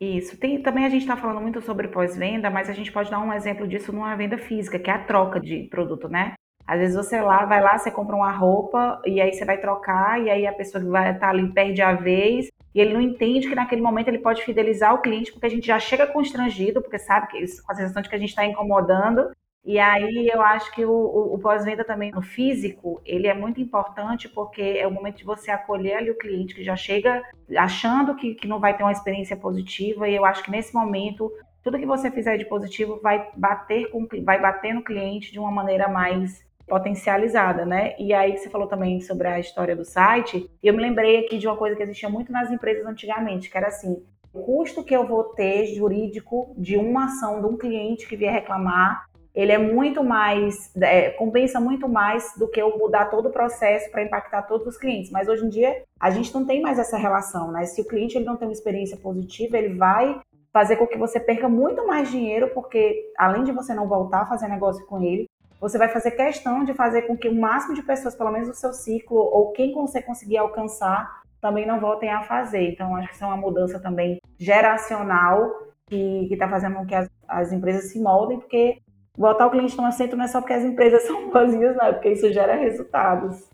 [0.00, 0.36] Isso.
[0.36, 3.32] Tem, também a gente está falando muito sobre pós-venda, mas a gente pode dar um
[3.32, 6.34] exemplo disso numa venda física, que é a troca de produto, né?
[6.66, 10.20] Às vezes você lá, vai lá, você compra uma roupa e aí você vai trocar
[10.20, 13.00] e aí a pessoa que vai estar tá ali perde a vez e ele não
[13.00, 16.80] entende que naquele momento ele pode fidelizar o cliente porque a gente já chega constrangido,
[16.80, 19.30] porque sabe que com a sensação de que a gente está incomodando.
[19.64, 23.60] E aí eu acho que o, o, o pós-venda também no físico, ele é muito
[23.60, 27.22] importante porque é o momento de você acolher ali o cliente que já chega
[27.56, 31.30] achando que, que não vai ter uma experiência positiva e eu acho que nesse momento
[31.62, 35.50] tudo que você fizer de positivo vai bater com vai bater no cliente de uma
[35.50, 37.94] maneira mais potencializada, né?
[37.98, 41.36] E aí você falou também sobre a história do site, e eu me lembrei aqui
[41.36, 44.96] de uma coisa que existia muito nas empresas antigamente, que era assim, o custo que
[44.96, 49.04] eu vou ter jurídico de uma ação de um cliente que vier reclamar
[49.34, 53.90] ele é muito mais, é, compensa muito mais do que eu mudar todo o processo
[53.90, 55.10] para impactar todos os clientes.
[55.10, 57.64] Mas hoje em dia, a gente não tem mais essa relação, né?
[57.64, 60.20] Se o cliente ele não tem uma experiência positiva, ele vai
[60.52, 64.26] fazer com que você perca muito mais dinheiro, porque além de você não voltar a
[64.26, 65.26] fazer negócio com ele,
[65.62, 68.54] você vai fazer questão de fazer com que o máximo de pessoas, pelo menos o
[68.54, 72.72] seu ciclo, ou quem você conseguir alcançar, também não voltem a fazer.
[72.72, 75.48] Então, acho que isso é uma mudança também geracional
[75.86, 78.82] que está fazendo com que as, as, empresas se moldem, porque
[79.16, 81.92] botar o cliente no assento não é só porque as empresas são vazias, não, é
[81.92, 83.48] porque isso gera resultados.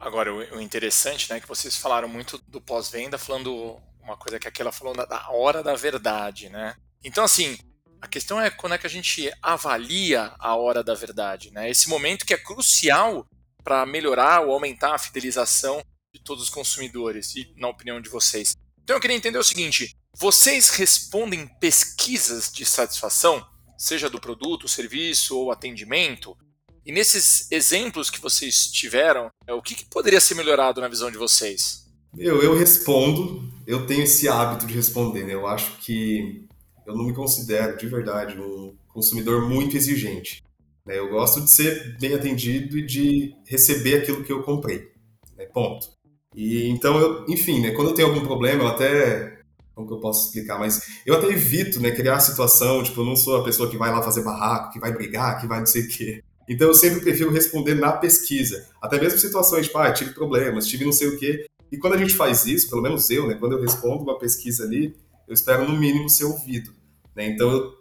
[0.00, 4.72] Agora, o, interessante, né, que vocês falaram muito do pós-venda, falando uma coisa que aquela
[4.72, 6.74] falou da hora da verdade, né?
[7.04, 7.58] Então, assim,
[8.02, 11.70] a questão é quando é que a gente avalia a hora da verdade, né?
[11.70, 13.24] Esse momento que é crucial
[13.62, 15.80] para melhorar ou aumentar a fidelização
[16.12, 18.56] de todos os consumidores, e na opinião de vocês.
[18.82, 23.46] Então eu queria entender o seguinte: vocês respondem pesquisas de satisfação,
[23.78, 26.36] seja do produto, serviço ou atendimento?
[26.84, 31.08] E nesses exemplos que vocês tiveram, é, o que, que poderia ser melhorado na visão
[31.08, 31.86] de vocês?
[32.18, 35.34] Eu, eu respondo, eu tenho esse hábito de responder, né?
[35.34, 36.48] Eu acho que
[36.86, 40.42] eu não me considero, de verdade, um consumidor muito exigente.
[40.86, 40.98] Né?
[40.98, 44.90] Eu gosto de ser bem atendido e de receber aquilo que eu comprei.
[45.36, 45.46] Né?
[45.46, 45.88] Ponto.
[46.34, 49.40] E então, eu, enfim, né, quando eu tenho algum problema, eu até.
[49.74, 50.58] Como que eu posso explicar?
[50.58, 53.90] Mas eu até evito né, criar situação, tipo, eu não sou a pessoa que vai
[53.90, 56.22] lá fazer barraco, que vai brigar, que vai não sei o quê.
[56.46, 58.66] Então eu sempre prefiro responder na pesquisa.
[58.82, 61.46] Até mesmo situações, tipo, ah, tive problemas, tive não sei o quê.
[61.70, 64.64] E quando a gente faz isso, pelo menos eu, né, quando eu respondo uma pesquisa
[64.64, 64.94] ali,
[65.32, 66.72] eu espero no mínimo ser ouvido.
[67.16, 67.26] Né?
[67.26, 67.72] Então eu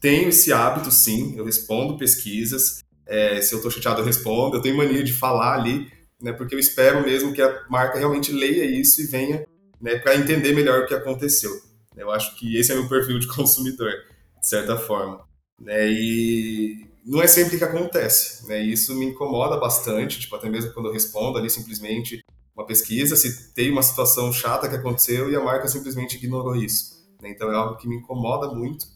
[0.00, 2.82] tenho esse hábito, sim, eu respondo pesquisas.
[3.04, 4.56] É, se eu estou chateado, eu respondo.
[4.56, 5.90] Eu tenho mania de falar ali,
[6.22, 9.44] né, porque eu espero mesmo que a marca realmente leia isso e venha
[9.80, 11.50] né, para entender melhor o que aconteceu.
[11.96, 13.90] Eu acho que esse é meu perfil de consumidor,
[14.38, 15.24] de certa forma.
[15.60, 18.46] Né, e não é sempre que acontece.
[18.46, 22.20] Né, isso me incomoda bastante, tipo, até mesmo quando eu respondo ali simplesmente
[22.54, 26.99] uma pesquisa, se tem uma situação chata que aconteceu e a marca simplesmente ignorou isso.
[27.22, 27.30] Né?
[27.30, 28.86] Então é algo que me incomoda muito,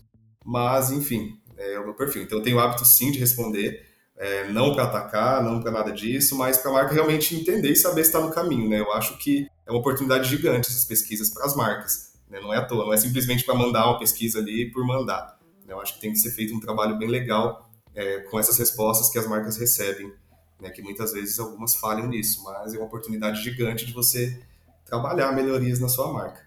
[0.44, 2.22] mas enfim, é o meu perfil.
[2.22, 5.92] Então eu tenho o hábito sim de responder, é, não para atacar, não para nada
[5.92, 8.68] disso, mas para a marca realmente entender e saber se está no caminho.
[8.68, 8.80] Né?
[8.80, 12.14] Eu acho que é uma oportunidade gigante essas pesquisas para as marcas.
[12.28, 12.40] Né?
[12.40, 15.38] Não é à toa, não é simplesmente para mandar uma pesquisa ali por mandar.
[15.66, 15.72] Né?
[15.72, 19.10] Eu acho que tem que ser feito um trabalho bem legal é, com essas respostas
[19.10, 20.12] que as marcas recebem,
[20.60, 20.70] né?
[20.70, 24.40] que muitas vezes algumas falham nisso, mas é uma oportunidade gigante de você
[24.84, 26.40] trabalhar melhorias na sua marca.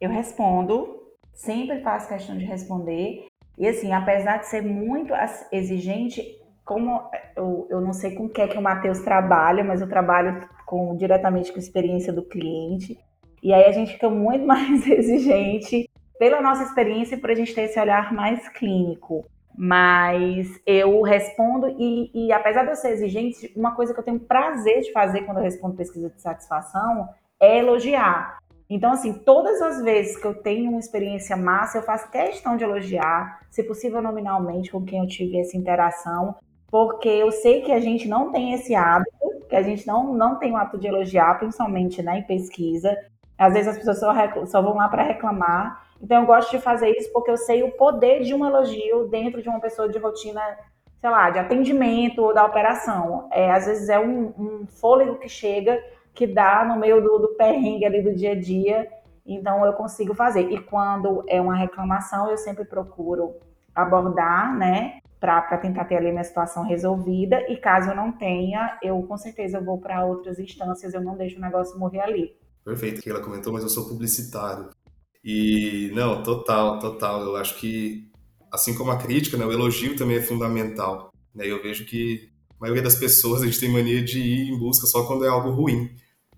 [0.00, 1.03] Eu respondo
[1.34, 3.26] sempre faço questão de responder.
[3.58, 5.12] E assim, apesar de ser muito
[5.52, 6.22] exigente,
[6.64, 7.02] como
[7.36, 10.48] eu, eu não sei com o que é que o Matheus trabalha, mas eu trabalho
[10.64, 12.98] com, diretamente com a experiência do cliente.
[13.42, 17.54] E aí a gente fica muito mais exigente pela nossa experiência e por a gente
[17.54, 19.26] ter esse olhar mais clínico.
[19.56, 24.18] Mas eu respondo, e, e apesar de eu ser exigente, uma coisa que eu tenho
[24.18, 28.38] prazer de fazer quando eu respondo pesquisa de satisfação é elogiar.
[28.68, 32.64] Então, assim, todas as vezes que eu tenho uma experiência massa, eu faço questão de
[32.64, 36.34] elogiar, se possível nominalmente, com quem eu tive essa interação,
[36.68, 39.10] porque eu sei que a gente não tem esse hábito,
[39.48, 42.96] que a gente não, não tem o hábito de elogiar, principalmente né, em pesquisa.
[43.36, 44.12] Às vezes as pessoas só,
[44.46, 45.86] só vão lá para reclamar.
[46.02, 49.42] Então, eu gosto de fazer isso porque eu sei o poder de um elogio dentro
[49.42, 50.40] de uma pessoa de rotina,
[51.00, 53.28] sei lá, de atendimento ou da operação.
[53.30, 55.80] É, às vezes é um, um fôlego que chega
[56.14, 58.88] que dá no meio do, do perrengue ali do dia a dia.
[59.26, 60.50] Então eu consigo fazer.
[60.50, 63.34] E quando é uma reclamação, eu sempre procuro
[63.74, 67.50] abordar, né, para tentar ter ali minha situação resolvida.
[67.50, 71.38] E caso eu não tenha, eu com certeza vou para outras instâncias, eu não deixo
[71.38, 72.36] o negócio morrer ali.
[72.64, 74.70] Perfeito, que ela comentou, mas eu sou publicitário.
[75.24, 77.22] E não, total, total.
[77.22, 78.10] Eu acho que
[78.52, 81.10] assim como a crítica, né, o elogio também é fundamental.
[81.34, 81.46] Né?
[81.46, 84.86] Eu vejo que a maioria das pessoas a gente tem mania de ir em busca
[84.86, 85.90] só quando é algo ruim.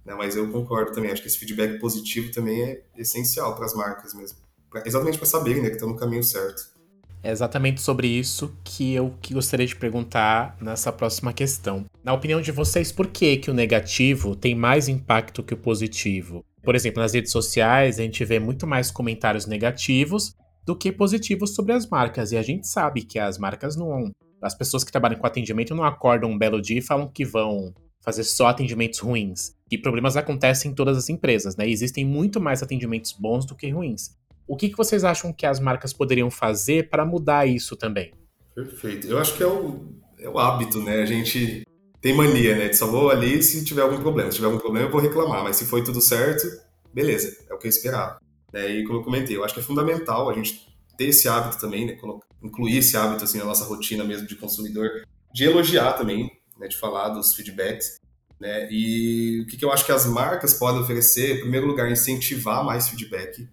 [0.06, 0.14] Né?
[0.14, 4.14] Mas eu concordo também, acho que esse feedback positivo também é essencial para as marcas
[4.14, 4.38] mesmo.
[4.70, 6.76] Pra, exatamente para saberem né, que estão no caminho certo.
[7.22, 11.84] É exatamente sobre isso que eu que gostaria de perguntar nessa próxima questão.
[12.04, 16.44] Na opinião de vocês, por que, que o negativo tem mais impacto que o positivo?
[16.62, 21.54] Por exemplo, nas redes sociais, a gente vê muito mais comentários negativos do que positivos
[21.54, 22.30] sobre as marcas.
[22.30, 24.12] E a gente sabe que as marcas não.
[24.40, 27.74] As pessoas que trabalham com atendimento não acordam um belo dia e falam que vão
[28.00, 29.55] fazer só atendimentos ruins.
[29.70, 31.68] E problemas acontecem em todas as empresas, né?
[31.68, 34.16] existem muito mais atendimentos bons do que ruins.
[34.46, 38.12] O que, que vocês acham que as marcas poderiam fazer para mudar isso também?
[38.54, 39.08] Perfeito.
[39.08, 39.86] Eu acho que é o,
[40.20, 41.02] é o hábito, né?
[41.02, 41.66] A gente
[42.00, 42.68] tem mania, né?
[42.68, 44.30] De só vou ali se tiver algum problema.
[44.30, 45.42] Se tiver algum problema, eu vou reclamar.
[45.42, 46.46] Mas se foi tudo certo,
[46.94, 47.36] beleza.
[47.50, 48.20] É o que eu esperava.
[48.52, 48.70] Né?
[48.70, 51.86] E como eu comentei, eu acho que é fundamental a gente ter esse hábito também,
[51.86, 51.98] né,
[52.42, 55.02] incluir esse hábito assim na nossa rotina mesmo de consumidor,
[55.34, 57.98] de elogiar também, né, de falar dos feedbacks,
[58.40, 61.90] né, e o que, que eu acho que as marcas podem oferecer, em primeiro lugar,
[61.90, 63.48] incentivar mais feedback,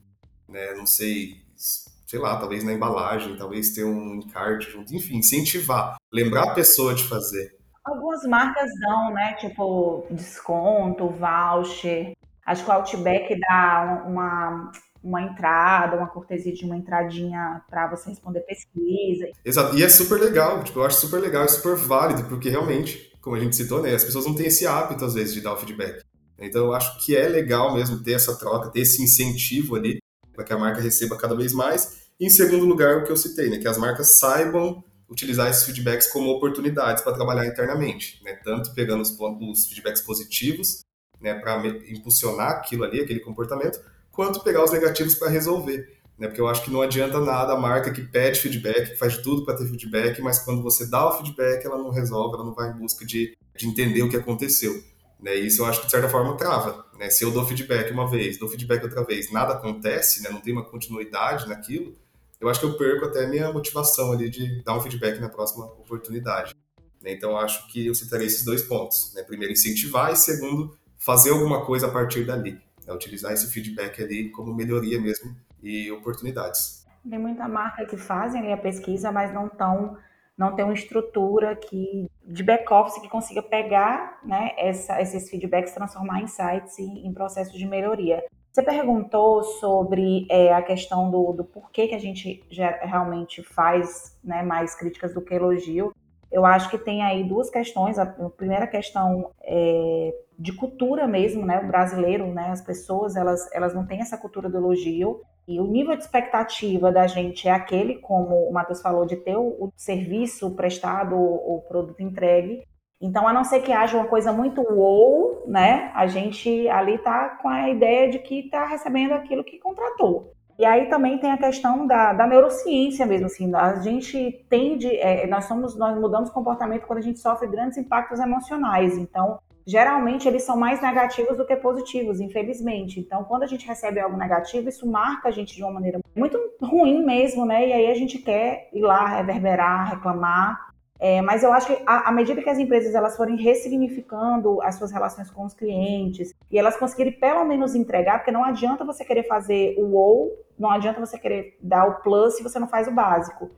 [0.47, 5.95] né, não sei, sei lá, talvez na embalagem, talvez ter um encarte junto, enfim, incentivar,
[6.11, 7.55] lembrar a pessoa de fazer.
[7.83, 12.13] Algumas marcas dão, né, tipo desconto, voucher,
[12.45, 14.71] acho que o Outback dá uma
[15.03, 19.29] uma entrada, uma cortesia de uma entradinha para você responder pesquisa.
[19.43, 23.12] Exato, e é super legal, tipo, eu acho super legal, é super válido, porque realmente,
[23.23, 25.53] como a gente citou, né, as pessoas não têm esse hábito, às vezes, de dar
[25.53, 26.03] o feedback.
[26.37, 29.99] Então, eu acho que é legal mesmo ter essa troca, ter esse incentivo ali,
[30.33, 32.03] para que a marca receba cada vez mais.
[32.19, 35.63] E, em segundo lugar, o que eu citei, né, que as marcas saibam utilizar esses
[35.63, 40.81] feedbacks como oportunidades para trabalhar internamente, né, tanto pegando os, os feedbacks positivos,
[41.21, 43.79] né, para impulsionar aquilo ali, aquele comportamento,
[44.11, 46.02] quanto pegar os negativos para resolver.
[46.17, 46.27] Né?
[46.27, 49.45] Porque eu acho que não adianta nada a marca que pede feedback, que faz tudo
[49.45, 52.69] para ter feedback, mas quando você dá o feedback, ela não resolve, ela não vai
[52.69, 54.83] em busca de, de entender o que aconteceu.
[55.19, 55.35] Né?
[55.35, 56.85] Isso eu acho que de certa forma trava.
[56.97, 57.09] Né?
[57.09, 60.29] Se eu dou feedback uma vez, dou feedback outra vez, nada acontece, né?
[60.29, 61.95] não tem uma continuidade naquilo,
[62.39, 65.65] eu acho que eu perco até minha motivação ali de dar um feedback na próxima
[65.65, 66.53] oportunidade.
[67.01, 67.13] Né?
[67.13, 69.13] Então, acho que eu citarei esses dois pontos.
[69.15, 69.23] Né?
[69.23, 74.29] Primeiro, incentivar e segundo, fazer alguma coisa a partir dali é utilizar esse feedback ali
[74.29, 76.85] como melhoria mesmo e oportunidades.
[77.09, 79.97] Tem muita marca que fazem a pesquisa, mas não tão
[80.35, 86.21] não tem uma estrutura que de back-office que consiga pegar né, essa, esses feedbacks, transformar
[86.21, 88.23] em insights em, em processos de melhoria.
[88.51, 92.43] Você perguntou sobre é, a questão do, do porquê que a gente
[92.81, 95.91] realmente faz né, mais críticas do que elogio.
[96.31, 97.97] Eu acho que tem aí duas questões.
[97.97, 101.59] A primeira questão é de cultura mesmo, né?
[101.59, 102.49] O brasileiro, né?
[102.49, 105.21] As pessoas, elas, elas não têm essa cultura do elogio.
[105.47, 109.35] E o nível de expectativa da gente é aquele, como o Matheus falou, de ter
[109.35, 112.63] o, serviço prestado, o, o, produto entregue.
[113.01, 115.91] Então, a não ser que haja uma coisa muito wow, né?
[115.93, 120.31] A gente ali tá com a ideia de que tá recebendo aquilo que contratou.
[120.57, 125.25] E aí também tem a questão da, da neurociência mesmo, assim, a gente tende, é,
[125.25, 130.43] nós somos, nós mudamos comportamento quando a gente sofre grandes impactos emocionais, então geralmente eles
[130.43, 132.99] são mais negativos do que positivos, infelizmente.
[132.99, 136.37] Então, quando a gente recebe algo negativo, isso marca a gente de uma maneira muito
[136.61, 137.67] ruim mesmo, né?
[137.67, 140.73] E aí a gente quer ir lá reverberar, reclamar.
[140.99, 144.89] É, mas eu acho que à medida que as empresas elas forem ressignificando as suas
[144.89, 149.23] relações com os clientes e elas conseguirem pelo menos entregar, porque não adianta você querer
[149.23, 152.91] fazer o ou, não adianta você querer dar o plus se você não faz o
[152.91, 153.51] básico.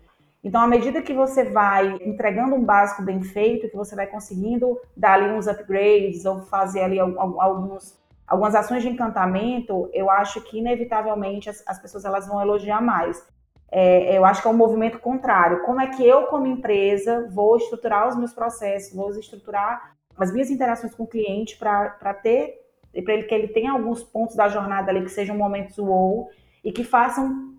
[0.45, 4.79] Então, à medida que você vai entregando um básico bem feito, que você vai conseguindo
[4.95, 10.60] dar ali uns upgrades ou fazer ali alguns, algumas ações de encantamento, eu acho que
[10.60, 13.25] inevitavelmente as, as pessoas elas vão elogiar mais.
[13.71, 15.63] É, eu acho que é um movimento contrário.
[15.63, 20.51] Como é que eu, como empresa, vou estruturar os meus processos, vou estruturar as minhas
[20.51, 22.62] interações com o cliente para ter,
[23.03, 26.29] para ele que ele tenha alguns pontos da jornada ali que sejam momentos wow
[26.63, 27.54] e que façam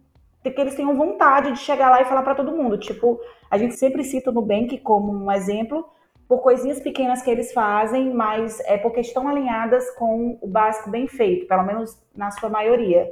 [0.51, 2.79] que eles tenham vontade de chegar lá e falar para todo mundo.
[2.79, 5.85] Tipo, a gente sempre cita o Nubank como um exemplo
[6.29, 11.07] por coisinhas pequenas que eles fazem, mas é porque estão alinhadas com o básico bem
[11.07, 13.09] feito, pelo menos na sua maioria.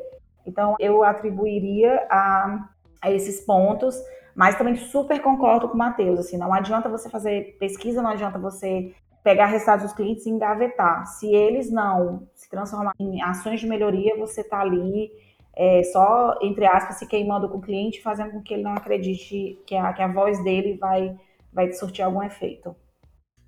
[0.46, 2.68] Então, eu atribuiria a,
[3.00, 3.96] a esses pontos,
[4.34, 6.18] mas também super concordo com o Matheus.
[6.18, 8.92] Assim, não adianta você fazer pesquisa, não adianta você
[9.22, 11.06] pegar resultados dos clientes e engavetar.
[11.06, 15.10] Se eles não se transformarem em ações de melhoria, você está ali
[15.56, 19.58] é, só, entre aspas, se queimando com o cliente, fazendo com que ele não acredite
[19.66, 21.16] que a, que a voz dele vai,
[21.52, 22.74] vai surtir algum efeito.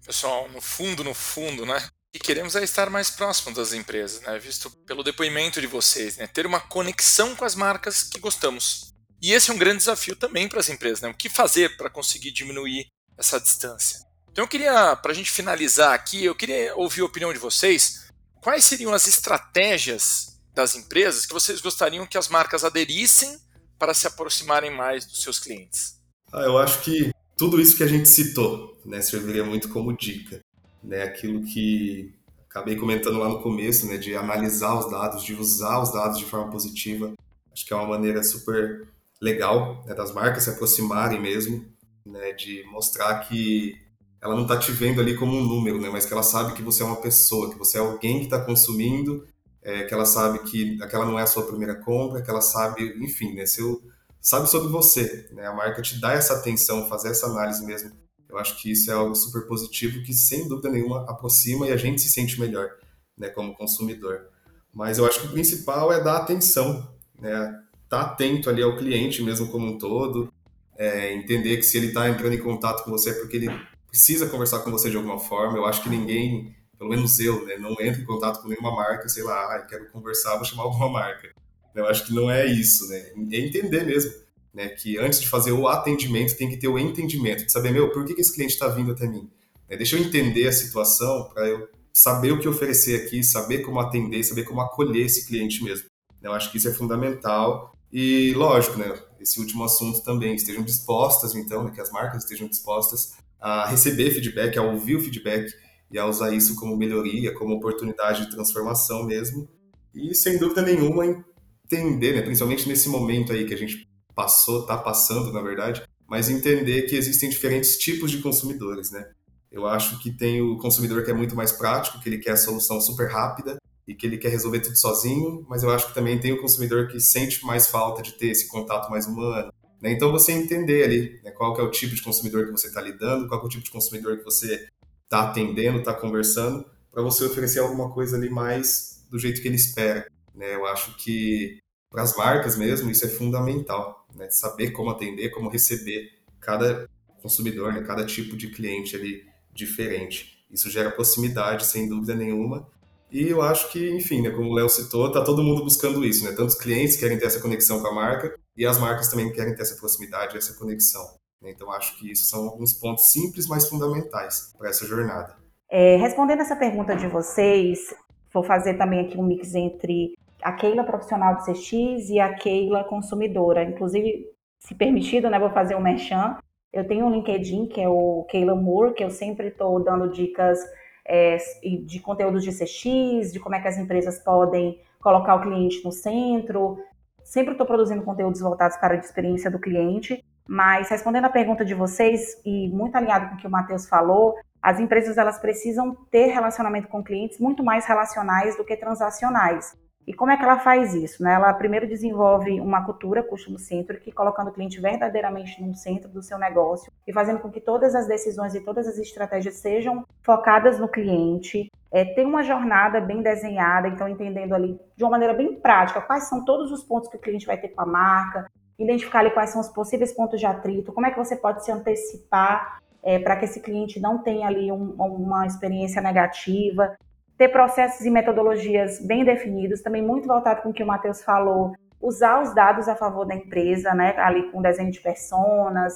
[0.04, 1.78] Pessoal, no fundo, no fundo, né?
[2.12, 4.38] Que queremos é estar mais próximo das empresas, né?
[4.38, 6.28] Visto pelo depoimento de vocês, né?
[6.28, 8.94] Ter uma conexão com as marcas que gostamos.
[9.20, 11.08] E esse é um grande desafio também para as empresas, né?
[11.08, 12.86] O que fazer para conseguir diminuir
[13.18, 13.98] essa distância?
[14.30, 18.06] Então eu queria, para a gente finalizar aqui, eu queria ouvir a opinião de vocês.
[18.40, 23.38] Quais seriam as estratégias das empresas que vocês gostariam que as marcas aderissem
[23.78, 26.00] para se aproximarem mais dos seus clientes?
[26.32, 30.40] Ah, eu acho que tudo isso que a gente citou né, serviria muito como dica.
[30.82, 32.14] Né, aquilo que
[32.48, 36.24] acabei comentando lá no começo, né, de analisar os dados, de usar os dados de
[36.24, 37.12] forma positiva.
[37.52, 38.88] Acho que é uma maneira super
[39.20, 41.66] legal né, das marcas se aproximarem mesmo,
[42.06, 43.76] né, de mostrar que
[44.22, 46.62] ela não está te vendo ali como um número, né, mas que ela sabe que
[46.62, 49.26] você é uma pessoa, que você é alguém que está consumindo
[49.66, 52.84] é, que ela sabe que aquela não é a sua primeira compra, que ela sabe,
[53.04, 53.82] enfim, né, seu,
[54.20, 55.28] sabe sobre você.
[55.32, 57.90] Né, a marca te dá essa atenção, fazer essa análise mesmo.
[58.28, 61.76] Eu acho que isso é algo super positivo que, sem dúvida nenhuma, aproxima e a
[61.76, 62.70] gente se sente melhor
[63.18, 64.28] né, como consumidor.
[64.72, 66.88] Mas eu acho que o principal é dar atenção,
[67.20, 70.32] né, tá atento ali ao cliente mesmo como um todo,
[70.78, 73.50] é, entender que se ele está entrando em contato com você é porque ele
[73.88, 75.58] precisa conversar com você de alguma forma.
[75.58, 79.08] Eu acho que ninguém, pelo menos eu, né, não entra em contato com nenhuma marca,
[79.08, 81.30] sei lá, ah, quero conversar, vou chamar alguma marca.
[81.74, 82.98] Eu acho que não é isso, né?
[83.30, 84.12] É entender mesmo,
[84.52, 84.68] né?
[84.68, 88.04] Que antes de fazer o atendimento tem que ter o entendimento, de saber, meu, por
[88.04, 89.30] que, que esse cliente está vindo até mim?
[89.68, 93.80] É, deixa eu entender a situação para eu saber o que oferecer aqui, saber como
[93.80, 95.88] atender, saber como acolher esse cliente mesmo.
[96.22, 98.94] Eu acho que isso é fundamental e, lógico, né?
[99.20, 104.10] Esse último assunto também, estejam dispostas, então, né, que as marcas estejam dispostas a receber
[104.10, 105.52] feedback, a ouvir o feedback
[105.90, 109.48] e a usar isso como melhoria, como oportunidade de transformação mesmo.
[109.94, 111.24] E, sem dúvida nenhuma,
[111.64, 116.28] entender, né, principalmente nesse momento aí que a gente passou, está passando, na verdade, mas
[116.28, 119.10] entender que existem diferentes tipos de consumidores, né?
[119.50, 122.36] Eu acho que tem o consumidor que é muito mais prático, que ele quer a
[122.36, 126.18] solução super rápida e que ele quer resolver tudo sozinho, mas eu acho que também
[126.18, 129.52] tem o consumidor que sente mais falta de ter esse contato mais humano.
[129.80, 129.92] Né?
[129.92, 132.80] Então você entender ali né, qual que é o tipo de consumidor que você está
[132.80, 134.66] lidando, qual é o tipo de consumidor que você
[135.06, 139.56] está atendendo, está conversando, para você oferecer alguma coisa ali mais do jeito que ele
[139.56, 140.06] espera.
[140.34, 140.54] Né?
[140.54, 141.58] Eu acho que
[141.90, 144.28] para as marcas mesmo isso é fundamental, né?
[144.30, 146.88] saber como atender, como receber cada
[147.22, 147.82] consumidor, né?
[147.82, 150.44] cada tipo de cliente ali diferente.
[150.50, 152.68] Isso gera proximidade, sem dúvida nenhuma.
[153.10, 156.24] E eu acho que, enfim, né, como o Léo citou, tá todo mundo buscando isso,
[156.24, 156.32] né?
[156.32, 159.54] Tanto os clientes querem ter essa conexão com a marca e as marcas também querem
[159.54, 161.16] ter essa proximidade, essa conexão.
[161.46, 161.52] Né?
[161.52, 165.36] Então acho que isso são alguns pontos simples, mas fundamentais para essa jornada.
[165.70, 167.94] É, respondendo essa pergunta de vocês,
[168.32, 172.84] vou fazer também aqui um mix entre a Keila profissional de CX e a Keila
[172.84, 173.64] consumidora.
[173.64, 174.26] Inclusive,
[174.58, 176.36] se permitido, né, vou fazer um merchan.
[176.72, 180.58] Eu tenho um LinkedIn, que é o Keila Moore, que eu sempre estou dando dicas
[181.06, 181.38] é,
[181.84, 185.90] de conteúdos de CX, de como é que as empresas podem colocar o cliente no
[185.90, 186.78] centro.
[187.24, 190.22] Sempre estou produzindo conteúdos voltados para a experiência do cliente.
[190.48, 194.34] Mas respondendo a pergunta de vocês, e muito alinhado com o que o Matheus falou,
[194.62, 199.76] as empresas elas precisam ter relacionamento com clientes muito mais relacionais do que transacionais.
[200.06, 201.22] E como é que ela faz isso?
[201.22, 201.34] Né?
[201.34, 206.38] Ela primeiro desenvolve uma cultura customer centric, colocando o cliente verdadeiramente no centro do seu
[206.38, 210.88] negócio e fazendo com que todas as decisões e todas as estratégias sejam focadas no
[210.88, 211.72] cliente.
[211.90, 216.28] É, tem uma jornada bem desenhada, então entendendo ali de uma maneira bem prática quais
[216.28, 218.46] são todos os pontos que o cliente vai ter com a marca,
[218.78, 221.72] identificar ali quais são os possíveis pontos de atrito, como é que você pode se
[221.72, 226.96] antecipar é, para que esse cliente não tenha ali um, uma experiência negativa.
[227.38, 231.72] Ter processos e metodologias bem definidos, também muito voltado com o que o Matheus falou,
[232.00, 235.94] usar os dados a favor da empresa, né, ali com desenho de personas,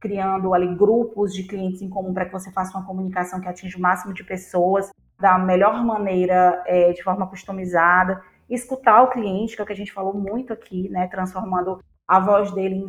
[0.00, 3.78] criando ali grupos de clientes em comum para que você faça uma comunicação que atinja
[3.78, 9.60] o máximo de pessoas da melhor maneira, é, de forma customizada, escutar o cliente, que
[9.60, 12.86] é o que a gente falou muito aqui, né, transformando a voz dele em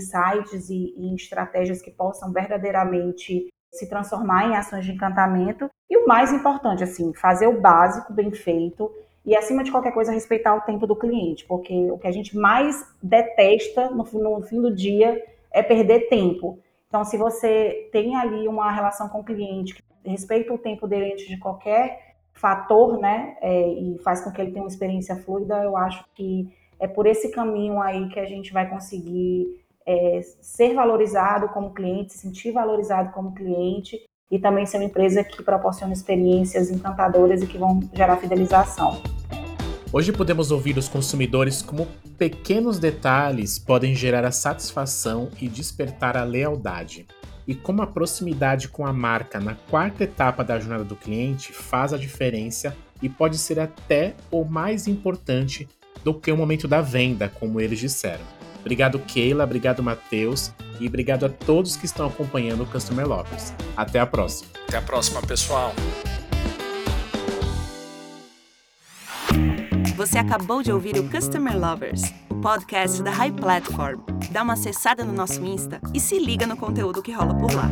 [0.69, 6.07] e, e em estratégias que possam verdadeiramente se transformar em ações de encantamento e o
[6.07, 8.89] mais importante, assim, fazer o básico bem feito
[9.25, 12.35] e, acima de qualquer coisa, respeitar o tempo do cliente, porque o que a gente
[12.37, 16.57] mais detesta no, no fim do dia é perder tempo.
[16.87, 21.13] Então, se você tem ali uma relação com o cliente que respeita o tempo dele
[21.13, 25.61] antes de qualquer fator, né, é, e faz com que ele tenha uma experiência fluida,
[25.61, 29.47] eu acho que é por esse caminho aí que a gente vai conseguir
[29.85, 33.99] é, ser valorizado como cliente, se sentir valorizado como cliente
[34.31, 39.01] e também ser uma empresa que proporciona experiências encantadoras e que vão gerar fidelização.
[39.91, 41.87] Hoje podemos ouvir os consumidores como
[42.17, 47.07] pequenos detalhes podem gerar a satisfação e despertar a lealdade.
[47.47, 51.91] E como a proximidade com a marca na quarta etapa da jornada do cliente faz
[51.91, 55.67] a diferença e pode ser até o mais importante
[56.03, 58.23] do que o momento da venda, como eles disseram.
[58.59, 63.53] Obrigado, Keila, obrigado, Matheus, e obrigado a todos que estão acompanhando o Customer Lovers.
[63.75, 64.51] Até a próxima.
[64.67, 65.73] Até a próxima, pessoal.
[69.95, 73.99] Você acabou de ouvir o Customer Lovers, o podcast da High Platform.
[74.31, 77.69] Dá uma acessada no nosso Insta e se liga no conteúdo que rola por lá.